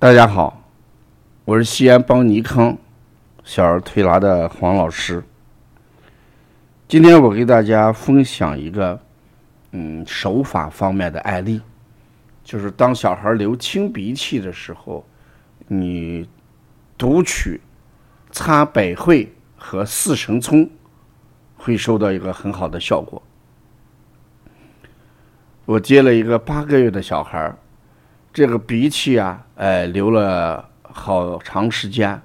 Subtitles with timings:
[0.00, 0.62] 大家好，
[1.44, 2.78] 我是西安邦尼康
[3.42, 5.24] 小儿推拿的黄老师。
[6.86, 9.00] 今天我给大家分享一个
[9.72, 11.60] 嗯手法方面的案例，
[12.44, 15.04] 就是当小孩流清鼻涕的时候，
[15.66, 16.28] 你
[16.96, 17.60] 读取
[18.30, 20.70] 擦百会和四神聪
[21.56, 23.20] 会收到一个很好的效果。
[25.64, 27.58] 我接了一个八个月的小孩儿，
[28.38, 32.22] 这个鼻涕啊，哎，流了好长时间，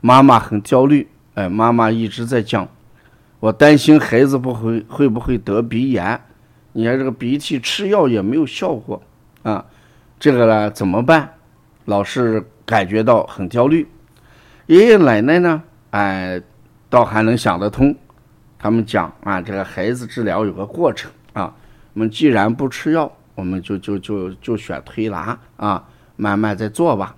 [0.00, 2.68] 妈妈很焦虑，哎，妈妈一直在讲，
[3.40, 6.20] 我担心孩子不会会不会得鼻炎，
[6.74, 9.02] 你看这个鼻涕吃药也没有效果
[9.42, 9.66] 啊，
[10.20, 11.28] 这个呢怎么办？
[11.86, 13.84] 老是感觉到很焦虑，
[14.66, 16.40] 爷爷奶奶呢，哎，
[16.88, 17.92] 倒还能想得通，
[18.60, 21.52] 他们讲啊，这个孩子治疗有个过程啊。
[21.94, 25.84] 我们既然不吃药，我们就就就就选推拿啊，
[26.16, 27.14] 慢慢再做吧。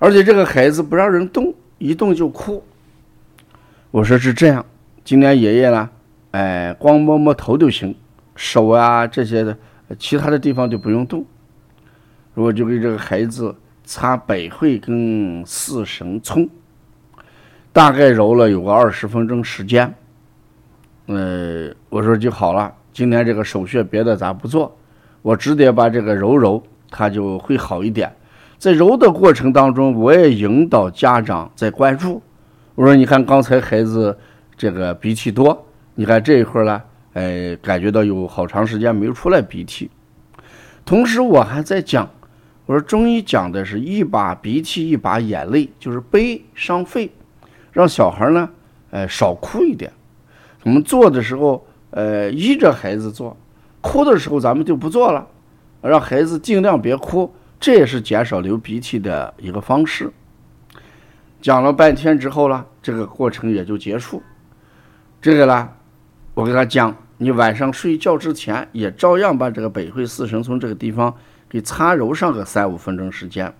[0.00, 2.64] 而且这个孩子不让人动，一动就哭。
[3.92, 4.66] 我说是这样，
[5.04, 5.88] 今天爷爷呢，
[6.32, 7.94] 哎，光摸摸头就行，
[8.34, 9.56] 手啊这些的，
[10.00, 11.24] 其他的地方就不用动。
[12.34, 16.48] 我就给这个孩子擦百会跟四神聪，
[17.72, 19.94] 大概揉了有个二十分钟时间。
[21.06, 22.74] 呃，我说就好了。
[22.92, 24.76] 今天这个手穴别的咱不做，
[25.22, 28.10] 我直接把这个揉揉，它就会好一点。
[28.56, 32.22] 在揉的过程当中，我也引导家长在关注。
[32.74, 34.16] 我说：“你看刚才孩子
[34.56, 36.82] 这个鼻涕多，你看这一会儿呢，
[37.14, 39.90] 哎，感觉到有好长时间没出来鼻涕。”
[40.86, 42.08] 同时我还在讲，
[42.66, 47.10] 我说中医讲的是一把鼻涕一把眼泪，就是悲伤肺，
[47.72, 48.48] 让小孩呢，
[48.90, 49.92] 哎，少哭一点。
[50.64, 51.64] 我们做的时候。
[51.90, 53.34] 呃，依着孩子做，
[53.80, 55.26] 哭的时候咱们就不做了，
[55.80, 60.12] 让孩子尽量别哭，这也是减少流鼻涕的一个方式。
[61.40, 64.22] 讲了半天之后了，这个过程也就结束。
[65.22, 65.68] 这个呢，
[66.34, 71.14] 我给他讲，你晚上睡觉之前也照样把这个百会四神从这个地方
[71.48, 73.52] 给擦揉上个三五分钟时间。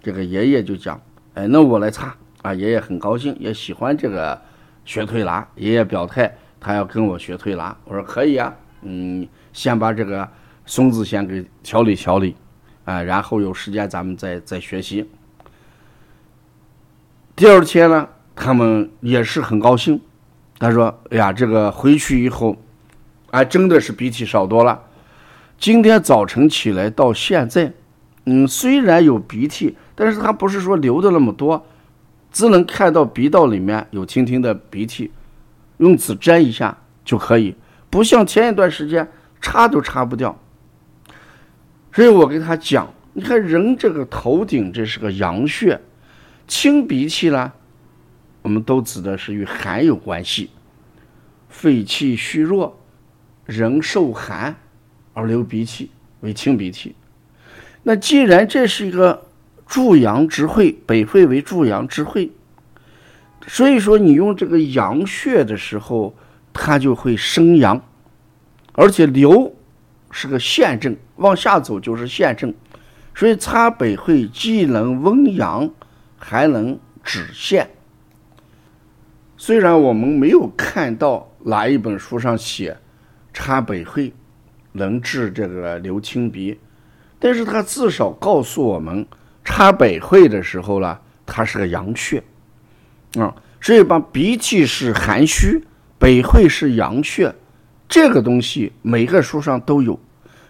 [0.00, 1.00] 这个爷爷就讲，
[1.34, 4.40] 哎，那我来擦啊，爷爷很高兴，也喜欢这个
[4.84, 6.32] 学推拿，爷爷表态。
[6.60, 8.52] 他要跟我学推拿，我说可以啊，
[8.82, 10.28] 嗯，先把这个
[10.66, 12.34] 松子先给调理调理，
[12.84, 15.08] 啊，然后有时间咱们再再学习。
[17.34, 20.00] 第二天呢，他们也是很高兴，
[20.58, 22.56] 他说：“哎呀，这个回去以后，
[23.30, 24.82] 啊，真的是鼻涕少多了。
[25.58, 27.72] 今天早晨起来到现在，
[28.24, 31.66] 嗯，虽然有鼻涕，但是他不是说流的那么多，
[32.32, 35.10] 只能看到鼻道里面有轻轻的鼻涕。”
[35.78, 37.54] 用纸沾一下就可以，
[37.90, 39.10] 不像前一段时间
[39.40, 40.38] 擦都擦不掉。
[41.92, 45.80] 所以我给他讲，你看人这个头顶这是个阳穴，
[46.46, 47.52] 清鼻涕呢，
[48.42, 50.50] 我们都指的是与寒有关系，
[51.48, 52.78] 肺气虚弱，
[53.46, 54.54] 人受寒
[55.14, 55.90] 而流鼻涕
[56.20, 56.94] 为清鼻涕。
[57.82, 59.26] 那既然这是一个
[59.66, 62.30] 助阳之会，北会为助阳之会。
[63.46, 66.14] 所以说，你用这个阳穴的时候，
[66.60, 67.80] 它就会生阳，
[68.72, 69.54] 而且流
[70.10, 72.52] 是个陷症，往下走就是陷症。
[73.14, 75.70] 所以擦百会既能温阳，
[76.18, 77.70] 还能止陷。
[79.36, 82.76] 虽然我们没有看到哪一本书上写
[83.32, 84.12] 擦百会
[84.72, 86.58] 能治这个流清鼻，
[87.20, 89.06] 但是它至少告诉我们，
[89.44, 92.22] 擦百会的时候呢，它是个阳穴。
[93.14, 95.64] 啊，所以把鼻涕是寒虚，
[95.98, 97.34] 百会是阳穴，
[97.88, 99.98] 这个东西每个书上都有，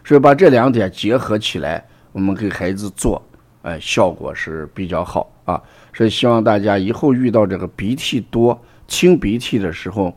[0.05, 3.23] 所以把这两点结合起来，我们给孩子做，
[3.63, 5.61] 哎，效果是比较好啊。
[5.95, 10.15] 所以希望大家以后遇到这个鼻涕多、清鼻涕的时候，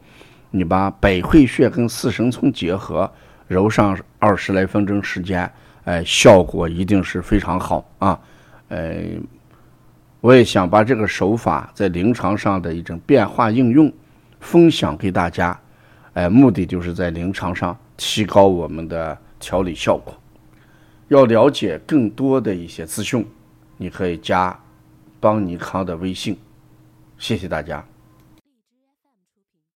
[0.50, 3.10] 你把百会穴跟四神聪结合，
[3.48, 5.50] 揉上二十来分钟时间，
[5.86, 8.20] 哎，效果一定是非常好啊，
[8.68, 8.96] 呃。
[10.20, 13.92] 我也想把这个手法在临床上的一种变化应用
[14.42, 15.58] 分享给大家，
[16.14, 20.14] 哎，目的就是在临床上提高我们的调理效果。
[21.08, 23.26] 要了解更多的一些资讯，
[23.78, 24.58] 你可以加
[25.20, 26.38] 邦尼康的微信。
[27.18, 27.86] 谢谢大家。